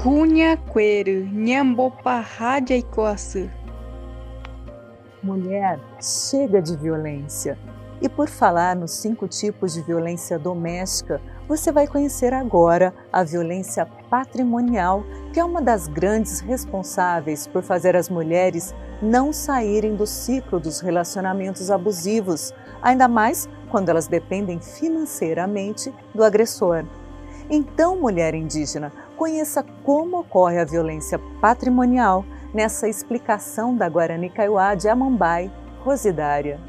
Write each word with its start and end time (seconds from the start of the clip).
Cunha 0.00 0.56
Queiro, 0.56 1.26
Nhambopa 1.26 2.20
Rádia 2.20 2.76
Icoaçu. 2.76 3.50
Mulher, 5.20 5.80
chega 6.00 6.62
de 6.62 6.76
violência. 6.76 7.58
E 8.00 8.08
por 8.08 8.28
falar 8.28 8.76
nos 8.76 8.92
cinco 8.92 9.26
tipos 9.26 9.74
de 9.74 9.82
violência 9.82 10.38
doméstica, 10.38 11.20
você 11.48 11.72
vai 11.72 11.88
conhecer 11.88 12.32
agora 12.32 12.94
a 13.12 13.24
violência 13.24 13.86
patrimonial, 14.08 15.02
que 15.32 15.40
é 15.40 15.44
uma 15.44 15.60
das 15.60 15.88
grandes 15.88 16.38
responsáveis 16.38 17.48
por 17.48 17.64
fazer 17.64 17.96
as 17.96 18.08
mulheres 18.08 18.72
não 19.02 19.32
saírem 19.32 19.96
do 19.96 20.06
ciclo 20.06 20.60
dos 20.60 20.78
relacionamentos 20.78 21.72
abusivos, 21.72 22.54
ainda 22.80 23.08
mais 23.08 23.48
quando 23.68 23.88
elas 23.88 24.06
dependem 24.06 24.60
financeiramente 24.60 25.92
do 26.14 26.22
agressor. 26.22 26.84
Então, 27.50 27.96
mulher 27.96 28.34
indígena, 28.34 28.92
conheça 29.18 29.64
como 29.82 30.20
ocorre 30.20 30.60
a 30.60 30.64
violência 30.64 31.18
patrimonial 31.40 32.24
nessa 32.54 32.88
explicação 32.88 33.76
da 33.76 33.88
Guarani 33.88 34.30
Kaiowá 34.30 34.76
de 34.76 34.88
Amambai, 34.88 35.50
Rosidária. 35.80 36.60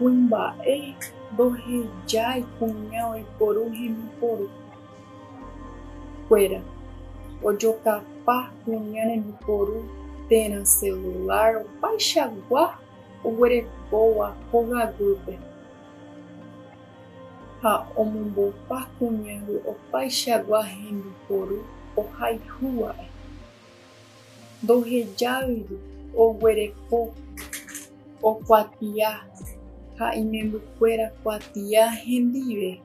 Uimbae 0.00 0.96
do 1.32 1.50
rejai 1.50 2.46
cunhão 2.58 3.16
e 3.16 3.24
poru 3.38 3.70
poru. 4.18 4.50
Cuera, 6.28 6.62
ojocapá 7.42 8.50
cunhane 8.64 9.18
mi 9.18 9.34
poru, 9.44 9.84
tena 10.30 10.64
celular, 10.64 11.56
o 11.56 11.64
paixaguá, 11.78 12.78
o 13.22 13.30
guarepoa, 13.32 14.34
pogagurbe. 14.50 15.38
Ha 17.62 17.86
omumbo 17.94 18.54
cunhando 18.98 19.60
o 19.66 19.76
paixaguá 19.90 20.62
Ohaihua, 21.96 22.94
Dohejauru, 24.66 25.76
Oguerepo, 26.16 27.14
Okuatia, 28.22 29.10
Haimembukuéra 29.98 31.10
kuatia 31.22 31.90
hendive, 31.90 32.80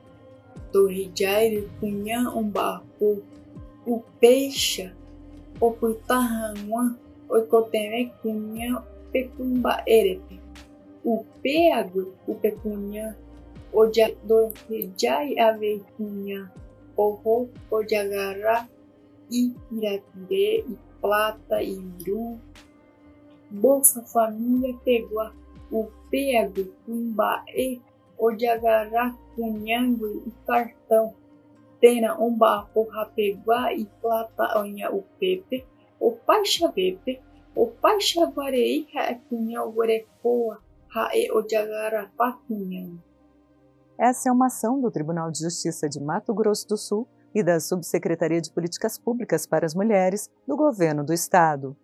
Dohejauru 0.74 1.62
kuña 1.80 2.18
omba'apo, 2.40 3.08
upéicha, 3.94 4.88
opyta 5.62 6.18
hag̃ua 6.32 6.84
oikotevẽ 7.34 8.04
kuña 8.22 8.70
pekymba'érepe. 9.12 10.36
Upéague 11.14 12.04
upe 12.28 12.50
kuña 12.62 13.06
oja 13.80 14.08
dohejái 14.28 15.30
avei 15.48 15.80
kuña 15.96 16.40
oho 17.06 17.36
ojagarra 17.72 18.68
ipirapire 19.30 20.66
iplata 20.68 21.62
iru. 21.62 22.40
Bolsa 23.50 24.02
Família 24.04 24.76
pegou 24.84 25.32
o 25.72 25.88
pego, 26.10 26.74
o 26.88 26.92
embae, 26.92 27.82
o 28.18 28.38
jagará, 28.38 29.16
cunhangue 29.36 30.24
e 30.26 30.32
cartão. 30.46 31.14
Tena 31.80 32.20
umba 32.20 32.70
o 32.74 32.84
rapeguá 32.84 33.74
e 33.74 33.86
plata 34.02 34.60
onha 34.60 34.92
o 34.92 35.04
pepe, 35.20 35.66
o 36.00 36.12
paixa 36.12 36.72
pepe, 36.72 37.22
o 37.56 37.68
paixa 37.68 38.26
guarei 38.26 38.88
ha 38.96 39.14
cunha 39.30 39.64
o 39.64 39.72
guarecoa, 39.72 40.60
ha 40.90 41.10
e 41.14 41.32
o 41.32 41.48
jagará 41.48 42.10
pa 42.18 42.40
Essa 43.98 44.30
é 44.30 44.32
uma 44.32 44.48
ação 44.48 44.82
do 44.82 44.90
Tribunal 44.90 45.30
de 45.32 45.40
Justiça 45.40 45.88
de 45.88 46.00
Mato 46.00 46.34
Grosso 46.34 46.68
do 46.68 46.78
Sul 46.78 47.08
e 47.34 47.44
da 47.44 47.60
Subsecretaria 47.60 48.42
de 48.42 48.52
Políticas 48.52 48.98
Públicas 48.98 49.46
para 49.46 49.66
as 49.66 49.74
Mulheres 49.74 50.30
do 50.48 50.56
Governo 50.56 51.04
do 51.04 51.14
Estado. 51.14 51.76